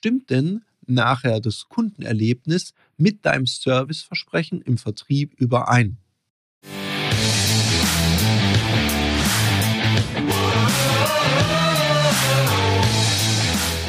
[0.00, 5.98] stimmt denn nachher das Kundenerlebnis mit deinem Serviceversprechen im Vertrieb überein?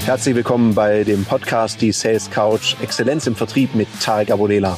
[0.03, 4.77] Herzlich willkommen bei dem Podcast Die Sales Couch Exzellenz im Vertrieb mit Tarek Abodela.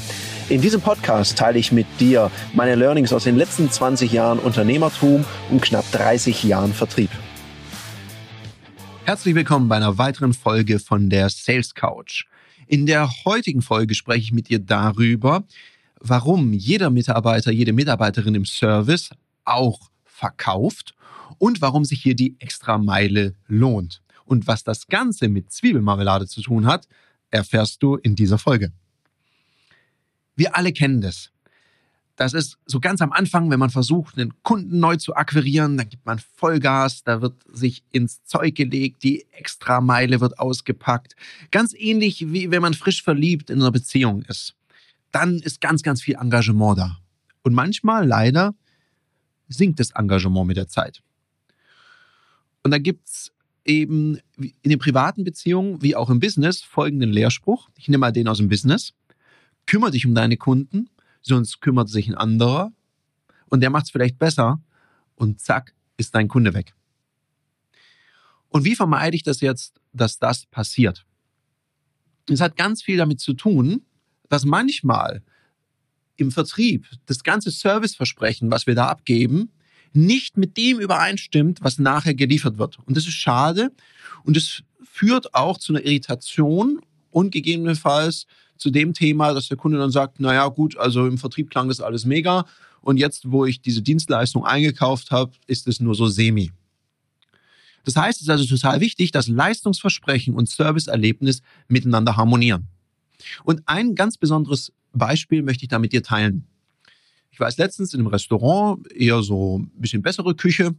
[0.49, 5.25] In diesem Podcast teile ich mit dir meine Learnings aus den letzten 20 Jahren Unternehmertum
[5.49, 7.09] und knapp 30 Jahren Vertrieb.
[9.05, 12.23] Herzlich willkommen bei einer weiteren Folge von der Sales Couch.
[12.67, 15.43] In der heutigen Folge spreche ich mit dir darüber,
[15.99, 19.09] warum jeder Mitarbeiter, jede Mitarbeiterin im Service
[19.43, 20.95] auch verkauft
[21.37, 24.01] und warum sich hier die extra Meile lohnt.
[24.23, 26.87] Und was das Ganze mit Zwiebelmarmelade zu tun hat,
[27.29, 28.71] erfährst du in dieser Folge.
[30.37, 31.32] Wir alle kennen das.
[32.15, 35.89] Das ist so ganz am Anfang, wenn man versucht, einen Kunden neu zu akquirieren, dann
[35.89, 41.15] gibt man Vollgas, da wird sich ins Zeug gelegt, die Extrameile wird ausgepackt.
[41.49, 44.55] Ganz ähnlich wie wenn man frisch verliebt in einer Beziehung ist.
[45.11, 46.99] Dann ist ganz, ganz viel Engagement da.
[47.41, 48.53] Und manchmal leider
[49.47, 51.01] sinkt das Engagement mit der Zeit.
[52.63, 53.31] Und da gibt's
[53.65, 57.69] eben in den privaten Beziehungen wie auch im Business folgenden Lehrspruch.
[57.75, 58.93] Ich nehme mal den aus dem Business.
[59.65, 60.89] Kümmere dich um deine Kunden,
[61.23, 62.71] sonst kümmert sich ein anderer
[63.47, 64.61] und der macht es vielleicht besser
[65.15, 66.75] und zack, ist dein Kunde weg.
[68.49, 71.05] Und wie vermeide ich das jetzt, dass das passiert?
[72.29, 73.85] Es hat ganz viel damit zu tun,
[74.29, 75.23] dass manchmal
[76.15, 79.51] im Vertrieb das ganze Serviceversprechen, was wir da abgeben,
[79.93, 82.79] nicht mit dem übereinstimmt, was nachher geliefert wird.
[82.85, 83.71] Und das ist schade
[84.23, 88.25] und es führt auch zu einer Irritation und gegebenenfalls
[88.63, 91.81] zu dem Thema, dass der Kunde dann sagt, naja gut, also im Vertrieb klang das
[91.81, 92.45] alles mega
[92.81, 96.51] und jetzt, wo ich diese Dienstleistung eingekauft habe, ist es nur so semi.
[97.85, 102.67] Das heißt, es ist also total wichtig, dass Leistungsversprechen und Serviceerlebnis miteinander harmonieren.
[103.43, 106.45] Und ein ganz besonderes Beispiel möchte ich da mit dir teilen.
[107.31, 110.75] Ich war letztens in einem Restaurant, eher so ein bisschen bessere Küche.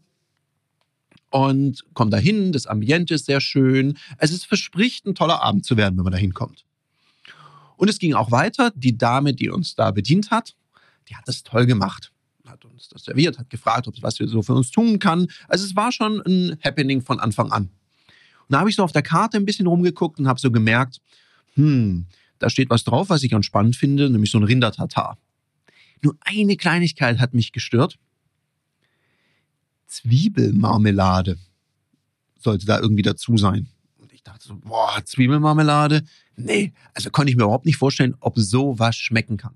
[1.31, 3.99] Und komme da hin, das Ambiente ist sehr schön.
[4.19, 6.65] Es ist verspricht, ein toller Abend zu werden, wenn man da hinkommt.
[7.77, 8.73] Und es ging auch weiter.
[8.75, 10.55] Die Dame, die uns da bedient hat,
[11.09, 12.13] die hat das toll gemacht.
[12.47, 15.29] Hat uns das serviert, hat gefragt, ob was wir so für uns tun kann.
[15.49, 17.65] Also es war schon ein Happening von Anfang an.
[17.65, 21.01] Und da habe ich so auf der Karte ein bisschen rumgeguckt und habe so gemerkt,
[21.55, 22.07] hm,
[22.39, 25.19] da steht was drauf, was ich ganz spannend finde, nämlich so ein Rindertatar.
[26.03, 27.99] Nur eine Kleinigkeit hat mich gestört.
[29.87, 31.39] Zwiebelmarmelade
[32.39, 33.69] sollte da irgendwie dazu sein.
[34.25, 36.03] Dachte so, boah, Zwiebelmarmelade?
[36.37, 39.55] Nee, also konnte ich mir überhaupt nicht vorstellen, ob sowas schmecken kann.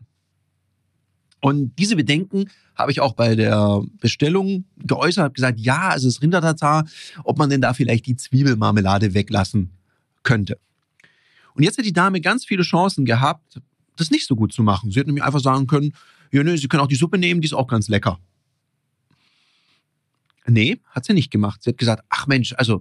[1.40, 6.20] Und diese Bedenken habe ich auch bei der Bestellung geäußert, habe gesagt, ja, es ist
[6.20, 6.86] Rindertatar,
[7.24, 9.70] ob man denn da vielleicht die Zwiebelmarmelade weglassen
[10.22, 10.58] könnte.
[11.54, 13.60] Und jetzt hat die Dame ganz viele Chancen gehabt,
[13.96, 14.90] das nicht so gut zu machen.
[14.90, 15.92] Sie hätte nämlich einfach sagen können,
[16.30, 18.20] ja, nö, Sie können auch die Suppe nehmen, die ist auch ganz lecker.
[20.46, 21.62] Nee, hat sie nicht gemacht.
[21.62, 22.80] Sie hat gesagt, ach Mensch, also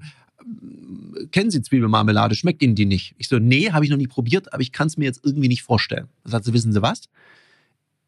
[1.32, 3.16] kennen Sie Zwiebelmarmelade, schmeckt Ihnen die nicht?
[3.18, 5.48] Ich so, nee, habe ich noch nie probiert, aber ich kann es mir jetzt irgendwie
[5.48, 6.08] nicht vorstellen.
[6.24, 7.10] Dann sagt sie, wissen Sie was?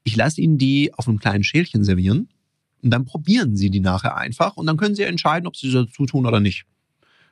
[0.03, 2.29] Ich lasse Ihnen die auf einem kleinen Schälchen servieren
[2.81, 6.05] und dann probieren Sie die nachher einfach und dann können Sie entscheiden, ob Sie dazu
[6.05, 6.65] tun oder nicht.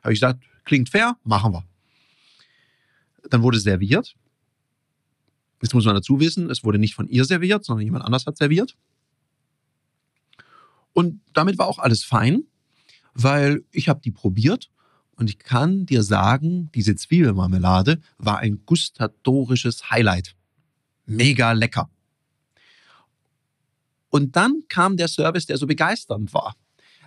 [0.02, 1.64] Habe ich gesagt, klingt fair, machen wir.
[3.30, 4.14] Dann wurde serviert
[5.62, 8.36] Jetzt muss man dazu wissen, es wurde nicht von ihr serviert, sondern jemand anders hat
[8.36, 8.76] serviert.
[10.92, 12.44] Und damit war auch alles fein,
[13.14, 14.70] weil ich habe die probiert
[15.18, 20.36] und ich kann dir sagen, diese Zwiebelmarmelade war ein gustatorisches Highlight.
[21.06, 21.90] Mega lecker.
[24.10, 26.54] Und dann kam der Service, der so begeisternd war.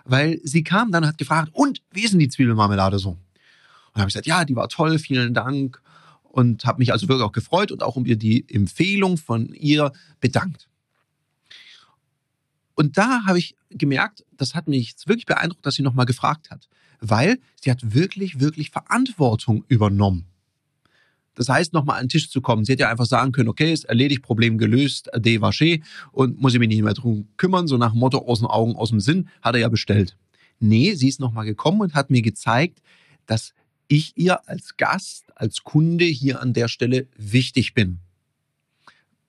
[0.04, 3.12] Weil sie kam dann und hat gefragt, und wie ist denn die Zwiebelmarmelade so?
[3.12, 3.20] Und
[4.02, 5.82] habe ich gesagt, ja, die war toll, vielen Dank
[6.24, 9.94] und habe mich also wirklich auch gefreut und auch um ihr die Empfehlung von ihr
[10.20, 10.68] bedankt.
[12.76, 16.68] Und da habe ich gemerkt, das hat mich wirklich beeindruckt, dass sie nochmal gefragt hat,
[17.02, 20.26] weil sie hat wirklich, wirklich Verantwortung übernommen.
[21.36, 22.66] Das heißt, nochmal an den Tisch zu kommen.
[22.66, 25.82] Sie hätte ja einfach sagen können, okay, ist erledigt, Problem gelöst, de vaché
[26.12, 28.76] und muss ich mich nicht mehr drum kümmern, so nach dem Motto aus den Augen,
[28.76, 30.18] aus dem Sinn, hat er ja bestellt.
[30.60, 32.82] Nee, sie ist nochmal gekommen und hat mir gezeigt,
[33.26, 33.54] dass
[33.88, 38.00] ich ihr als Gast, als Kunde hier an der Stelle wichtig bin.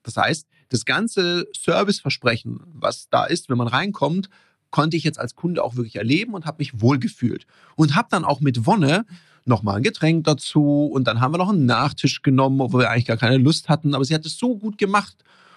[0.03, 4.29] Das heißt, das ganze Serviceversprechen, was da ist, wenn man reinkommt,
[4.73, 7.45] konnte ich jetzt als Kunde auch wirklich erleben und habe mich wohlgefühlt.
[7.75, 9.05] Und habe dann auch mit Wonne
[9.45, 13.05] nochmal ein Getränk dazu und dann haben wir noch einen Nachtisch genommen, obwohl wir eigentlich
[13.05, 13.93] gar keine Lust hatten.
[13.93, 15.15] Aber sie hat es so gut gemacht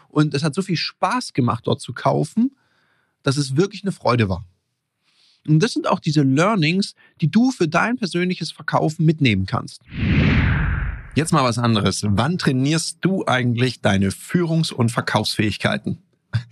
[0.09, 2.55] und es hat so viel Spaß gemacht, dort zu kaufen,
[3.23, 4.45] dass es wirklich eine Freude war.
[5.49, 9.81] Und das sind auch diese Learnings, die du für dein persönliches Verkaufen mitnehmen kannst.
[11.15, 12.03] Jetzt mal was anderes.
[12.07, 16.03] Wann trainierst du eigentlich deine Führungs- und Verkaufsfähigkeiten?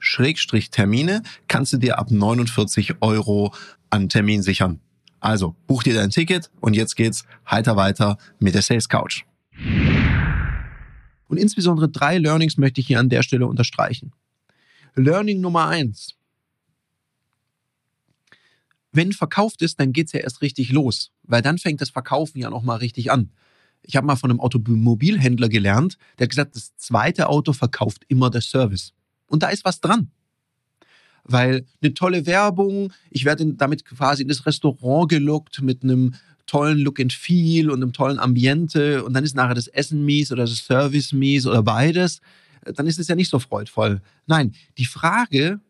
[0.00, 3.54] Termine kannst du dir ab 49 Euro
[3.90, 4.80] an Termin sichern.
[5.20, 9.24] Also buch dir dein Ticket und jetzt geht's heiter weiter mit der Sales Couch.
[11.28, 14.12] Und insbesondere drei Learnings möchte ich hier an der Stelle unterstreichen.
[14.94, 16.14] Learning Nummer eins.
[18.92, 22.50] Wenn verkauft ist, dann geht's ja erst richtig los, weil dann fängt das Verkaufen ja
[22.50, 23.30] nochmal richtig an.
[23.82, 28.30] Ich habe mal von einem Automobilhändler gelernt, der hat gesagt, das zweite Auto verkauft immer
[28.30, 28.92] der Service.
[29.28, 30.10] Und da ist was dran.
[31.24, 36.14] Weil eine tolle Werbung, ich werde damit quasi in das Restaurant gelockt mit einem
[36.46, 40.32] tollen Look and Feel und einem tollen Ambiente und dann ist nachher das Essen mies
[40.32, 42.20] oder das Service mies oder beides,
[42.64, 44.00] dann ist es ja nicht so freudvoll.
[44.26, 45.60] Nein, die Frage,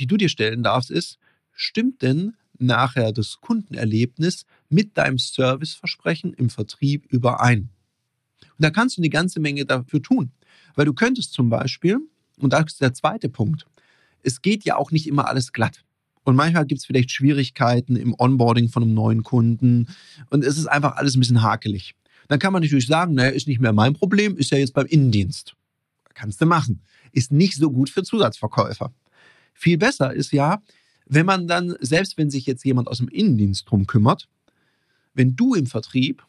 [0.00, 1.18] die du dir stellen darfst, ist,
[1.52, 7.68] stimmt denn nachher das Kundenerlebnis mit deinem Serviceversprechen im Vertrieb überein.
[8.40, 10.32] Und da kannst du eine ganze Menge dafür tun.
[10.74, 11.98] Weil du könntest zum Beispiel,
[12.38, 13.66] und das ist der zweite Punkt,
[14.22, 15.84] es geht ja auch nicht immer alles glatt.
[16.24, 19.88] Und manchmal gibt es vielleicht Schwierigkeiten im Onboarding von einem neuen Kunden
[20.30, 21.94] und es ist einfach alles ein bisschen hakelig.
[22.28, 24.86] Dann kann man natürlich sagen, naja, ist nicht mehr mein Problem, ist ja jetzt beim
[24.86, 25.54] Innendienst.
[26.14, 26.82] Kannst du machen.
[27.10, 28.92] Ist nicht so gut für Zusatzverkäufer.
[29.52, 30.62] Viel besser ist ja,
[31.06, 34.28] wenn man dann, selbst wenn sich jetzt jemand aus dem Innendienst drum kümmert,
[35.14, 36.24] wenn du im Vertrieb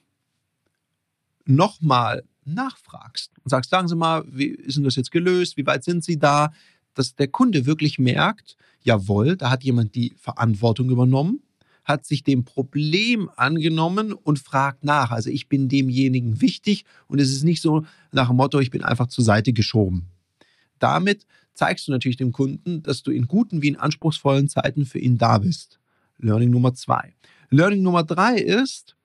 [1.46, 5.58] nochmal nachfragst und sagst, sagen Sie mal, wie ist denn das jetzt gelöst?
[5.58, 6.52] Wie weit sind Sie da?
[6.94, 11.42] Dass der Kunde wirklich merkt, jawohl, da hat jemand die Verantwortung übernommen,
[11.84, 15.12] hat sich dem Problem angenommen und fragt nach.
[15.12, 18.84] Also ich bin demjenigen wichtig und es ist nicht so nach dem Motto, ich bin
[18.84, 20.08] einfach zur Seite geschoben.
[20.80, 25.00] Damit zeigst du natürlich dem Kunden, dass du in guten wie in anspruchsvollen Zeiten für
[25.00, 25.80] ihn da bist.
[26.18, 27.14] Learning Nummer zwei.
[27.50, 28.96] Learning Nummer drei ist,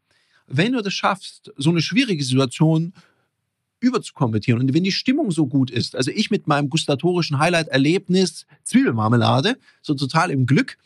[0.47, 2.95] wenn du das schaffst, so eine schwierige Situation
[3.81, 9.59] überzukompetieren und wenn die Stimmung so gut ist, also ich mit meinem gustatorischen Highlight-Erlebnis Zwiebelmarmelade,
[9.83, 10.77] so total im Glück,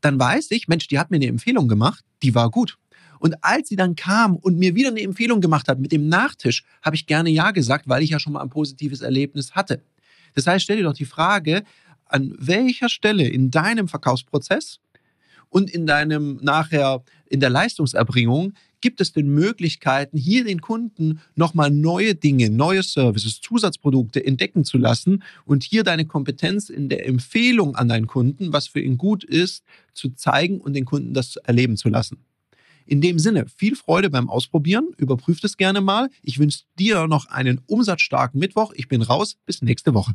[0.00, 2.78] dann weiß ich, Mensch, die hat mir eine Empfehlung gemacht, die war gut.
[3.18, 6.64] Und als sie dann kam und mir wieder eine Empfehlung gemacht hat mit dem Nachtisch,
[6.82, 9.82] habe ich gerne Ja gesagt, weil ich ja schon mal ein positives Erlebnis hatte.
[10.34, 11.64] Das heißt, stell dir doch die Frage,
[12.04, 14.80] an welcher Stelle in deinem Verkaufsprozess
[15.48, 18.52] und in deinem nachher in der Leistungserbringung
[18.86, 24.78] gibt es denn Möglichkeiten, hier den Kunden nochmal neue Dinge, neue Services, Zusatzprodukte entdecken zu
[24.78, 29.24] lassen und hier deine Kompetenz in der Empfehlung an deinen Kunden, was für ihn gut
[29.24, 32.18] ist, zu zeigen und den Kunden das erleben zu lassen.
[32.84, 34.92] In dem Sinne, viel Freude beim Ausprobieren.
[34.98, 36.08] Überprüft es gerne mal.
[36.22, 38.72] Ich wünsche dir noch einen umsatzstarken Mittwoch.
[38.76, 39.36] Ich bin raus.
[39.46, 40.14] Bis nächste Woche.